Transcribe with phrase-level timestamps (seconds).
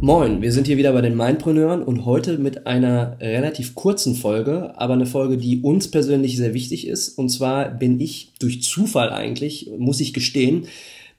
[0.00, 4.72] Moin, wir sind hier wieder bei den Mindpreneuren und heute mit einer relativ kurzen Folge,
[4.76, 7.16] aber eine Folge, die uns persönlich sehr wichtig ist.
[7.18, 10.66] Und zwar bin ich durch Zufall eigentlich, muss ich gestehen,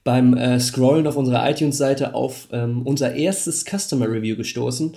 [0.04, 4.96] beim äh, Scrollen auf unserer iTunes-Seite auf ähm, unser erstes Customer Review gestoßen.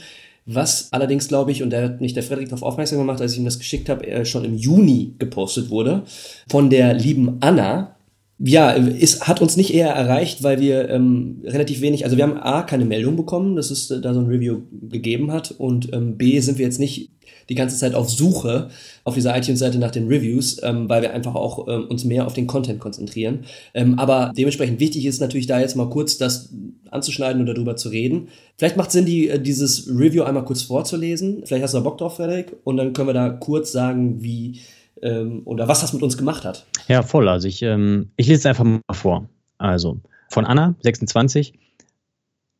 [0.50, 3.38] Was allerdings, glaube ich, und da hat mich der Frederik darauf aufmerksam gemacht, als ich
[3.38, 6.04] ihm das geschickt habe, äh, schon im Juni gepostet wurde,
[6.48, 7.96] von der lieben Anna
[8.38, 12.36] ja, es hat uns nicht eher erreicht, weil wir ähm, relativ wenig, also wir haben
[12.36, 16.16] A, keine Meldung bekommen, dass es äh, da so ein Review gegeben hat und ähm,
[16.16, 17.10] B, sind wir jetzt nicht
[17.48, 18.68] die ganze Zeit auf Suche
[19.04, 22.34] auf dieser iTunes-Seite nach den Reviews, ähm, weil wir einfach auch ähm, uns mehr auf
[22.34, 23.40] den Content konzentrieren.
[23.74, 26.50] Ähm, aber dementsprechend wichtig ist natürlich da jetzt mal kurz das
[26.90, 28.28] anzuschneiden und darüber zu reden.
[28.56, 31.42] Vielleicht macht Sinn, die, äh, dieses Review einmal kurz vorzulesen.
[31.44, 34.60] Vielleicht hast du da Bock drauf, Frederik, und dann können wir da kurz sagen, wie
[35.02, 36.66] ähm, oder was das mit uns gemacht hat.
[36.88, 37.28] Ja, voll.
[37.28, 39.28] Also ich, ähm, ich lese es einfach mal vor.
[39.58, 41.54] Also von Anna, 26,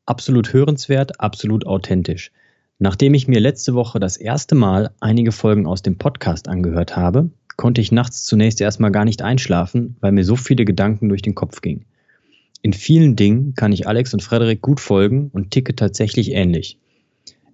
[0.07, 2.33] absolut hörenswert, absolut authentisch.
[2.79, 7.31] Nachdem ich mir letzte Woche das erste Mal einige Folgen aus dem Podcast angehört habe,
[7.57, 11.35] konnte ich nachts zunächst erstmal gar nicht einschlafen, weil mir so viele Gedanken durch den
[11.35, 11.87] Kopf gingen.
[12.63, 16.79] In vielen Dingen kann ich Alex und Frederik gut folgen und ticke tatsächlich ähnlich.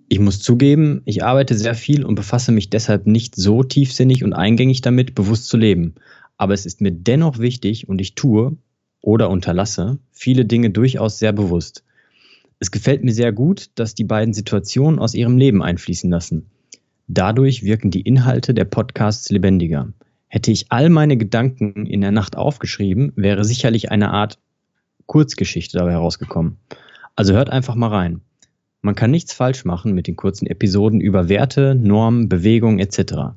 [0.09, 4.33] Ich muss zugeben, ich arbeite sehr viel und befasse mich deshalb nicht so tiefsinnig und
[4.33, 5.95] eingängig damit, bewusst zu leben.
[6.37, 8.57] Aber es ist mir dennoch wichtig und ich tue
[9.01, 11.85] oder unterlasse viele Dinge durchaus sehr bewusst.
[12.59, 16.51] Es gefällt mir sehr gut, dass die beiden Situationen aus ihrem Leben einfließen lassen.
[17.07, 19.93] Dadurch wirken die Inhalte der Podcasts lebendiger.
[20.29, 24.39] Hätte ich all meine Gedanken in der Nacht aufgeschrieben, wäre sicherlich eine Art
[25.07, 26.57] Kurzgeschichte dabei herausgekommen.
[27.15, 28.21] Also hört einfach mal rein.
[28.85, 33.33] Man kann nichts falsch machen mit den kurzen Episoden über Werte, Normen, Bewegung etc.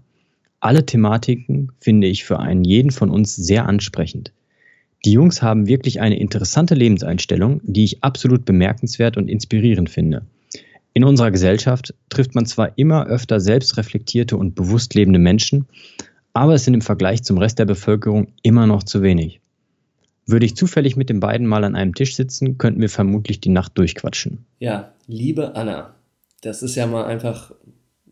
[0.59, 4.33] Alle Thematiken finde ich für einen jeden von uns sehr ansprechend.
[5.05, 10.23] Die Jungs haben wirklich eine interessante Lebenseinstellung, die ich absolut bemerkenswert und inspirierend finde.
[10.93, 15.65] In unserer Gesellschaft trifft man zwar immer öfter selbstreflektierte und bewusst lebende Menschen,
[16.33, 19.39] aber es sind im Vergleich zum Rest der Bevölkerung immer noch zu wenig.
[20.27, 23.49] Würde ich zufällig mit den beiden mal an einem Tisch sitzen, könnten wir vermutlich die
[23.49, 24.45] Nacht durchquatschen.
[24.59, 25.95] Ja, liebe Anna,
[26.41, 27.51] das ist ja mal einfach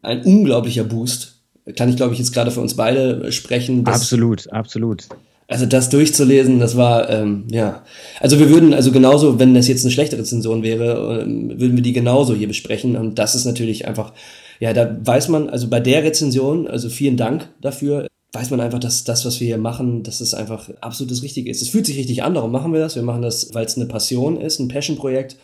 [0.02, 1.42] ein unglaublicher Boost.
[1.76, 3.86] Kann ich, glaube ich, jetzt gerade für uns beide sprechen.
[3.86, 5.08] absolut, absolut.
[5.48, 7.84] Also das durchzulesen, das war, ähm, ja.
[8.20, 11.84] Also wir würden, also genauso, wenn das jetzt eine schlechte Rezension wäre, ähm, würden wir
[11.84, 12.96] die genauso hier besprechen.
[12.96, 14.14] Und das ist natürlich einfach,
[14.60, 18.80] ja, da weiß man, also bei der Rezension, also vielen Dank dafür weiß man einfach,
[18.80, 21.62] dass das, was wir hier machen, dass es einfach absolut das Richtige ist.
[21.62, 22.96] Es fühlt sich richtig an, darum machen wir das.
[22.96, 25.38] Wir machen das, weil es eine Passion ist, ein Passion-Projekt.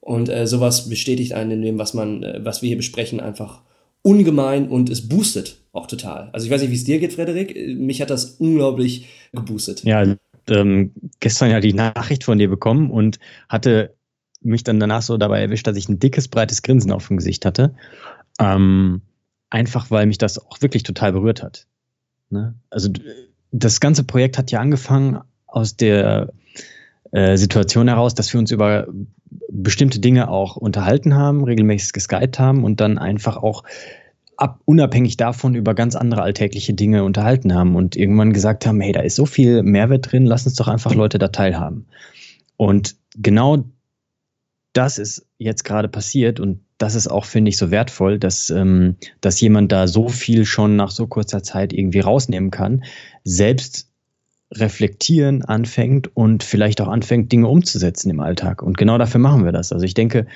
[0.00, 3.60] Und äh, sowas bestätigt einen in dem, was man, äh, was wir hier besprechen, einfach
[4.02, 6.28] ungemein und es boostet auch total.
[6.32, 7.56] Also ich weiß nicht, wie es dir geht, Frederik.
[7.78, 9.82] Mich hat das unglaublich geboostet.
[9.84, 10.04] Ja,
[10.48, 13.18] ähm, gestern ja die Nachricht von dir bekommen und
[13.48, 13.94] hatte
[14.42, 17.46] mich dann danach so dabei erwischt, dass ich ein dickes, breites Grinsen auf dem Gesicht
[17.46, 17.74] hatte.
[18.38, 19.00] Ähm,
[19.48, 21.66] einfach weil mich das auch wirklich total berührt hat.
[22.34, 22.54] Ne?
[22.68, 22.90] Also
[23.52, 26.32] das ganze Projekt hat ja angefangen aus der
[27.12, 28.88] äh, Situation heraus, dass wir uns über
[29.48, 33.62] bestimmte Dinge auch unterhalten haben, regelmäßig geskypt haben und dann einfach auch
[34.36, 38.92] ab, unabhängig davon über ganz andere alltägliche Dinge unterhalten haben und irgendwann gesagt haben, hey,
[38.92, 41.86] da ist so viel Mehrwert drin, lass uns doch einfach Leute da teilhaben.
[42.56, 43.64] Und genau
[44.72, 48.96] das ist jetzt gerade passiert und das ist auch, finde ich, so wertvoll, dass, ähm,
[49.20, 52.84] dass jemand da so viel schon nach so kurzer Zeit irgendwie rausnehmen kann,
[53.22, 53.88] selbst
[54.52, 58.62] reflektieren anfängt und vielleicht auch anfängt, Dinge umzusetzen im Alltag.
[58.62, 59.72] Und genau dafür machen wir das.
[59.72, 60.26] Also ich denke,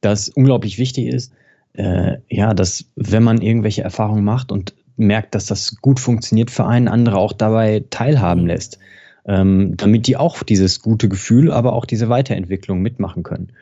[0.00, 1.32] dass unglaublich wichtig ist,
[1.74, 6.66] äh, ja, dass wenn man irgendwelche Erfahrungen macht und merkt, dass das gut funktioniert für
[6.66, 8.78] einen, andere auch dabei teilhaben lässt,
[9.26, 13.52] ähm, damit die auch dieses gute Gefühl, aber auch diese Weiterentwicklung mitmachen können.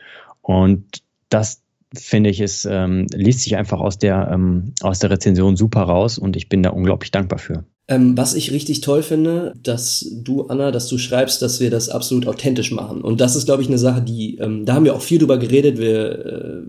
[0.40, 1.62] Und das
[1.94, 6.18] finde ich, es ähm, liest sich einfach aus der, ähm, aus der Rezension super raus
[6.18, 7.64] und ich bin da unglaublich dankbar für.
[7.88, 11.88] Ähm, was ich richtig toll finde, dass du, Anna, dass du schreibst, dass wir das
[11.88, 13.00] absolut authentisch machen.
[13.00, 15.38] Und das ist, glaube ich, eine Sache, die, ähm, da haben wir auch viel drüber
[15.38, 15.78] geredet.
[15.78, 16.62] Wir äh,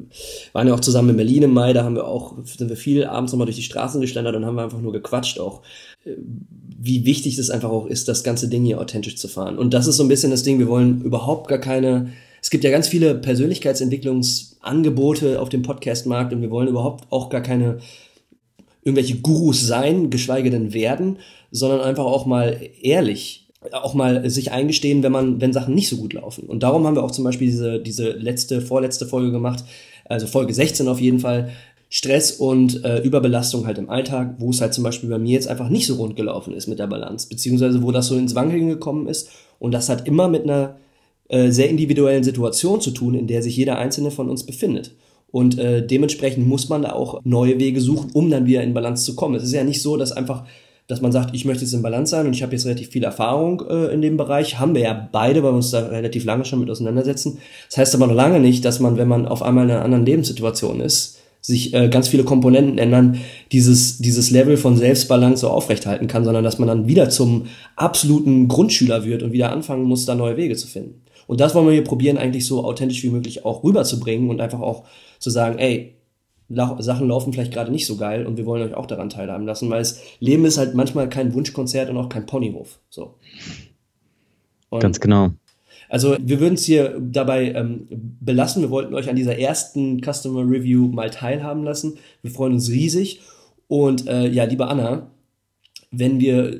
[0.53, 3.03] waren ja auch zusammen in Berlin im Mai, da haben wir auch, sind wir viel
[3.05, 5.63] abends nochmal durch die Straßen geschlendert und haben einfach nur gequatscht auch,
[6.05, 6.11] äh,
[6.79, 9.57] wie wichtig das einfach auch ist, das ganze Ding hier authentisch zu fahren.
[9.57, 12.63] Und das ist so ein bisschen das Ding, wir wollen überhaupt gar keine es gibt
[12.63, 17.79] ja ganz viele Persönlichkeitsentwicklungsangebote auf dem Podcastmarkt und wir wollen überhaupt auch gar keine
[18.83, 21.19] irgendwelche Gurus sein, geschweige denn werden,
[21.51, 25.97] sondern einfach auch mal ehrlich auch mal sich eingestehen, wenn man, wenn Sachen nicht so
[25.97, 26.45] gut laufen.
[26.45, 29.63] Und darum haben wir auch zum Beispiel diese, diese letzte, vorletzte Folge gemacht,
[30.05, 31.51] also Folge 16 auf jeden Fall,
[31.89, 35.47] Stress und äh, Überbelastung halt im Alltag, wo es halt zum Beispiel bei mir jetzt
[35.47, 38.67] einfach nicht so rund gelaufen ist mit der Balance, beziehungsweise wo das so ins Wankeln
[38.67, 39.29] gekommen ist.
[39.59, 40.75] Und das hat immer mit einer
[41.29, 44.91] äh, sehr individuellen Situation zu tun, in der sich jeder einzelne von uns befindet.
[45.29, 49.03] Und äh, dementsprechend muss man da auch neue Wege suchen, um dann wieder in Balance
[49.03, 49.35] zu kommen.
[49.35, 50.45] Es ist ja nicht so, dass einfach,
[50.87, 53.03] dass man sagt, ich möchte jetzt in Balance sein und ich habe jetzt relativ viel
[53.03, 54.57] Erfahrung äh, in dem Bereich.
[54.57, 57.39] Haben wir ja beide, weil wir uns da relativ lange schon mit auseinandersetzen.
[57.67, 60.05] Das heißt aber noch lange nicht, dass man, wenn man auf einmal in einer anderen
[60.05, 63.19] Lebenssituation ist, sich äh, ganz viele Komponenten ändern,
[63.51, 68.47] dieses, dieses Level von Selbstbalance so aufrechthalten kann, sondern dass man dann wieder zum absoluten
[68.47, 71.01] Grundschüler wird und wieder anfangen muss, da neue Wege zu finden.
[71.27, 74.61] Und das wollen wir hier probieren, eigentlich so authentisch wie möglich auch rüberzubringen und einfach
[74.61, 74.85] auch
[75.19, 75.93] zu sagen, ey,
[76.49, 79.69] Sachen laufen vielleicht gerade nicht so geil und wir wollen euch auch daran teilhaben lassen,
[79.69, 82.79] weil das Leben ist halt manchmal kein Wunschkonzert und auch kein Ponyhof.
[82.89, 83.15] So.
[84.69, 85.31] Und Ganz genau.
[85.89, 88.61] Also wir würden es hier dabei ähm, belassen.
[88.61, 91.97] Wir wollten euch an dieser ersten Customer Review mal teilhaben lassen.
[92.21, 93.21] Wir freuen uns riesig.
[93.67, 95.11] Und äh, ja, liebe Anna,
[95.91, 96.59] wenn wir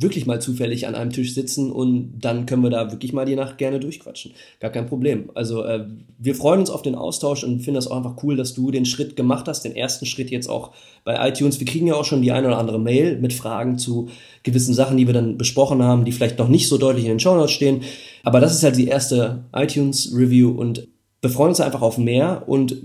[0.00, 3.36] wirklich mal zufällig an einem Tisch sitzen und dann können wir da wirklich mal die
[3.36, 4.32] Nacht gerne durchquatschen.
[4.58, 5.30] Gar kein Problem.
[5.34, 5.86] Also äh,
[6.18, 8.86] wir freuen uns auf den Austausch und finden das auch einfach cool, dass du den
[8.86, 10.72] Schritt gemacht hast, den ersten Schritt jetzt auch
[11.04, 11.60] bei iTunes.
[11.60, 14.08] Wir kriegen ja auch schon die eine oder andere Mail mit Fragen zu
[14.42, 17.20] gewissen Sachen, die wir dann besprochen haben, die vielleicht noch nicht so deutlich in den
[17.20, 17.82] Show Notes stehen.
[18.22, 20.88] Aber das ist halt die erste iTunes Review und
[21.20, 22.76] wir freuen uns einfach auf mehr und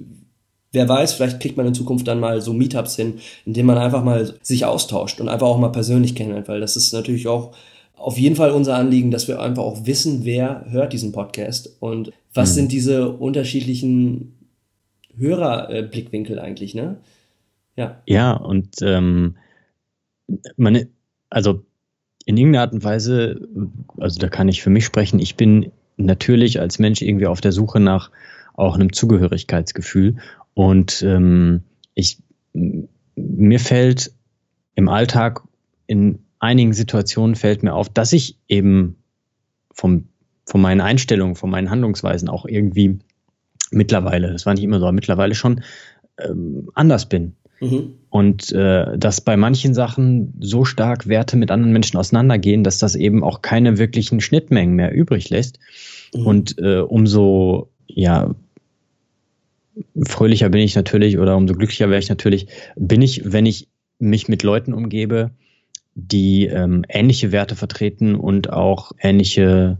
[0.75, 4.04] wer weiß, vielleicht kriegt man in Zukunft dann mal so Meetups hin, indem man einfach
[4.04, 7.56] mal sich austauscht und einfach auch mal persönlich kennenlernt, weil das ist natürlich auch
[7.95, 12.12] auf jeden Fall unser Anliegen, dass wir einfach auch wissen, wer hört diesen Podcast und
[12.33, 12.56] was mhm.
[12.56, 14.36] sind diese unterschiedlichen
[15.18, 16.98] Hörerblickwinkel eigentlich, ne?
[17.77, 18.01] Ja.
[18.06, 19.38] Ja, und ähm,
[20.57, 20.86] man,
[21.30, 21.63] also
[22.25, 23.48] in irgendeiner Art und Weise,
[23.98, 27.51] also da kann ich für mich sprechen, ich bin natürlich als Mensch irgendwie auf der
[27.51, 28.12] Suche nach
[28.54, 30.18] auch einem Zugehörigkeitsgefühl
[30.56, 31.62] und ähm,
[31.94, 32.18] ich,
[33.16, 34.12] mir fällt
[34.74, 35.44] im Alltag
[35.86, 38.96] in einigen Situationen fällt mir auf, dass ich eben
[39.72, 40.07] vom,
[40.46, 43.00] von meinen Einstellungen, von meinen Handlungsweisen auch irgendwie
[43.72, 45.62] mittlerweile, das war nicht immer so, aber mittlerweile schon
[46.18, 47.36] ähm, anders bin.
[47.60, 47.96] Mhm.
[48.10, 52.96] Und äh, dass bei manchen Sachen so stark Werte mit anderen Menschen auseinandergehen, dass das
[52.96, 55.60] eben auch keine wirklichen Schnittmengen mehr übrig lässt.
[56.13, 56.28] Mhm.
[56.28, 58.34] Und äh, umso ja,
[60.06, 63.68] fröhlicher bin ich natürlich oder umso glücklicher wäre ich natürlich, bin ich, wenn ich
[64.00, 65.31] mich mit Leuten umgebe,
[65.95, 69.77] die ähm, ähnliche Werte vertreten und auch ähnliche,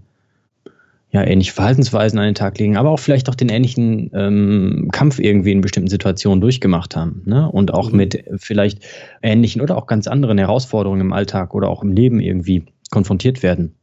[1.12, 5.20] ja, ähnliche Verhaltensweisen an den Tag legen, aber auch vielleicht auch den ähnlichen ähm, Kampf
[5.20, 7.22] irgendwie in bestimmten Situationen durchgemacht haben.
[7.26, 7.50] Ne?
[7.50, 7.98] Und auch mhm.
[7.98, 8.86] mit vielleicht
[9.22, 13.76] ähnlichen oder auch ganz anderen Herausforderungen im Alltag oder auch im Leben irgendwie konfrontiert werden.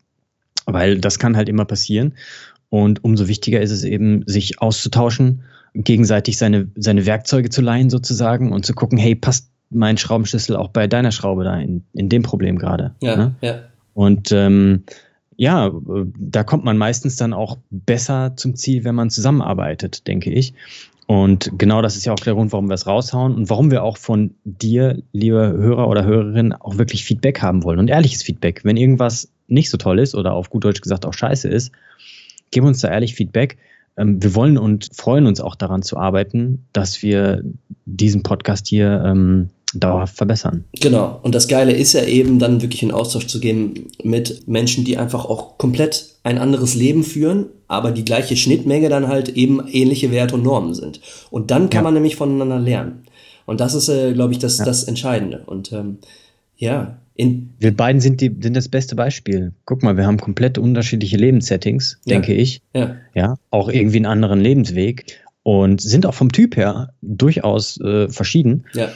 [0.64, 2.14] Weil das kann halt immer passieren.
[2.72, 5.42] Und umso wichtiger ist es eben, sich auszutauschen
[5.74, 10.68] gegenseitig seine, seine Werkzeuge zu leihen sozusagen und zu gucken, hey, passt mein Schraubenschlüssel auch
[10.68, 12.94] bei deiner Schraube da in, in dem Problem gerade?
[13.02, 13.34] Ja, ne?
[13.42, 13.56] ja.
[13.92, 14.84] Und ähm,
[15.36, 15.70] ja,
[16.18, 20.54] da kommt man meistens dann auch besser zum Ziel, wenn man zusammenarbeitet, denke ich.
[21.06, 23.82] Und genau das ist ja auch der Grund, warum wir es raushauen und warum wir
[23.82, 28.64] auch von dir, liebe Hörer oder Hörerin, auch wirklich Feedback haben wollen und ehrliches Feedback.
[28.64, 31.70] Wenn irgendwas nicht so toll ist oder auf gut Deutsch gesagt auch scheiße ist,
[32.52, 33.58] gib uns da ehrlich Feedback.
[33.96, 37.42] Ähm, wir wollen und freuen uns auch daran zu arbeiten, dass wir
[37.84, 40.64] diesen Podcast hier ähm, dauerhaft verbessern.
[40.80, 41.18] Genau.
[41.22, 44.98] Und das Geile ist ja eben dann wirklich in Austausch zu gehen mit Menschen, die
[44.98, 50.10] einfach auch komplett ein anderes Leben führen, aber die gleiche Schnittmenge dann halt eben ähnliche
[50.10, 51.00] Werte und Normen sind.
[51.30, 51.84] Und dann kann ja.
[51.84, 53.04] man nämlich voneinander lernen.
[53.46, 54.64] Und das ist, äh, glaube ich, das, ja.
[54.64, 55.42] das Entscheidende.
[55.46, 55.98] Und ähm,
[56.56, 59.52] ja, in wir beiden sind, die, sind das beste Beispiel.
[59.64, 62.14] Guck mal, wir haben komplett unterschiedliche Lebenssettings, ja.
[62.14, 62.62] denke ich.
[62.74, 62.96] Ja.
[63.14, 63.36] ja.
[63.50, 68.64] Auch irgendwie einen anderen Lebensweg und sind auch vom Typ her durchaus äh, verschieden.
[68.72, 68.88] Ja.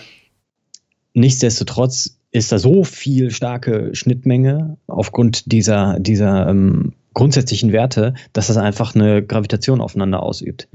[1.14, 8.58] Nichtsdestotrotz ist da so viel starke Schnittmenge aufgrund dieser, dieser ähm, grundsätzlichen Werte, dass das
[8.58, 10.68] einfach eine Gravitation aufeinander ausübt.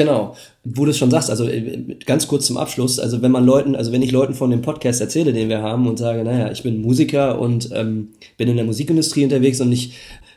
[0.00, 3.44] Genau, wo du es schon sagst, also äh, ganz kurz zum Abschluss, also wenn man
[3.44, 6.50] Leuten, also wenn ich Leuten von dem Podcast erzähle, den wir haben und sage, naja,
[6.50, 9.92] ich bin Musiker und ähm, bin in der Musikindustrie unterwegs und ich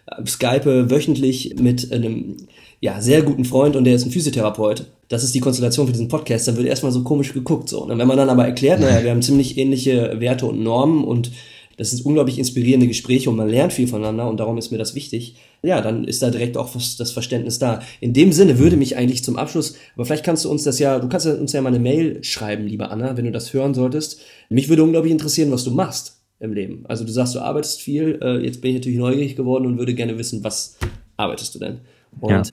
[0.07, 2.35] äh, skype wöchentlich mit einem
[2.81, 6.09] ja, sehr guten Freund und der ist ein Physiotherapeut, das ist die Konstellation für diesen
[6.09, 7.69] Podcast, dann wird erstmal so komisch geguckt.
[7.69, 7.83] So.
[7.83, 11.31] Und wenn man dann aber erklärt, naja, wir haben ziemlich ähnliche Werte und Normen und
[11.77, 14.95] das sind unglaublich inspirierende Gespräche und man lernt viel voneinander und darum ist mir das
[14.95, 15.35] wichtig.
[15.63, 17.81] Ja, dann ist da direkt auch das Verständnis da.
[17.99, 20.99] In dem Sinne würde mich eigentlich zum Abschluss, aber vielleicht kannst du uns das ja,
[20.99, 24.21] du kannst uns ja mal eine Mail schreiben, liebe Anna, wenn du das hören solltest.
[24.49, 26.85] Mich würde unglaublich interessieren, was du machst im Leben.
[26.87, 29.93] Also du sagst, du arbeitest viel, äh, jetzt bin ich natürlich neugierig geworden und würde
[29.93, 30.77] gerne wissen, was
[31.17, 31.79] arbeitest du denn?
[32.19, 32.43] Und ja.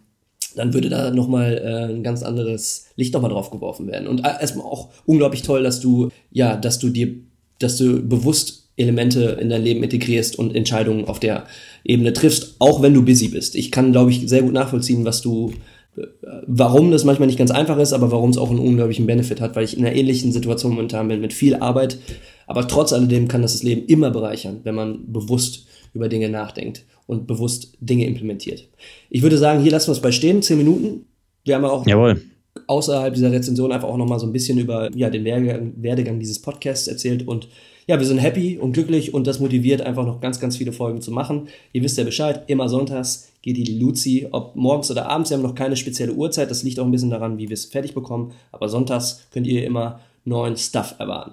[0.56, 4.06] dann würde da nochmal äh, ein ganz anderes Licht nochmal drauf geworfen werden.
[4.06, 7.16] Und äh, erstmal auch unglaublich toll, dass du, ja, dass du dir,
[7.58, 11.46] dass du bewusst Elemente in dein Leben integrierst und Entscheidungen auf der
[11.84, 13.54] Ebene triffst, auch wenn du busy bist.
[13.54, 15.52] Ich kann, glaube ich, sehr gut nachvollziehen, was du,
[15.96, 16.02] äh,
[16.46, 19.56] warum das manchmal nicht ganz einfach ist, aber warum es auch einen unglaublichen Benefit hat,
[19.56, 21.98] weil ich in einer ähnlichen Situation momentan bin mit viel Arbeit.
[22.46, 26.84] Aber trotz alledem kann das das Leben immer bereichern, wenn man bewusst über Dinge nachdenkt
[27.06, 28.68] und bewusst Dinge implementiert.
[29.08, 31.06] Ich würde sagen, hier lassen wir es bei stehen, zehn Minuten.
[31.44, 32.20] Wir haben ja auch Jawohl.
[32.66, 36.40] außerhalb dieser Rezension einfach auch nochmal so ein bisschen über ja, den Werdegang, Werdegang dieses
[36.40, 37.48] Podcasts erzählt und
[37.90, 41.00] ja, wir sind happy und glücklich und das motiviert einfach noch ganz, ganz viele Folgen
[41.00, 41.48] zu machen.
[41.72, 45.42] Ihr wisst ja Bescheid, immer sonntags geht die Luzi, ob morgens oder abends, wir haben
[45.42, 48.30] noch keine spezielle Uhrzeit, das liegt auch ein bisschen daran, wie wir es fertig bekommen,
[48.52, 51.32] aber sonntags könnt ihr immer neuen Stuff erwarten.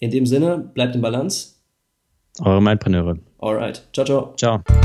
[0.00, 1.48] In dem Sinne, bleibt in Balance.
[2.40, 3.18] Eure Mindpreneure.
[3.40, 3.86] Alright.
[3.92, 4.34] Ciao, ciao.
[4.38, 4.83] Ciao.